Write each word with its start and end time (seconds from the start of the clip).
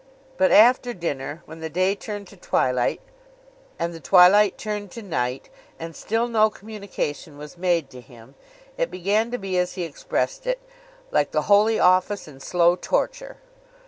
But, 0.35 0.51
after 0.51 0.95
dinner, 0.95 1.43
when 1.45 1.59
the 1.59 1.69
day 1.69 1.93
turned 1.93 2.27
to 2.29 2.35
twilight, 2.35 3.01
and 3.77 3.93
the 3.93 3.99
twilight 3.99 4.57
turned 4.57 4.89
to 4.93 5.03
night, 5.03 5.47
and 5.77 5.95
still 5.95 6.27
no 6.27 6.49
communication 6.49 7.37
was 7.37 7.55
made 7.55 7.91
to 7.91 8.01
him, 8.01 8.33
it 8.79 8.89
began 8.89 9.29
to 9.29 9.37
be 9.37 9.59
as 9.59 9.73
he 9.75 9.83
expressed 9.83 10.47
it, 10.47 10.59
'like 11.11 11.29
the 11.29 11.43
Holy 11.43 11.79
Office 11.79 12.27
and 12.27 12.41
slow 12.41 12.75
torture. 12.75 13.37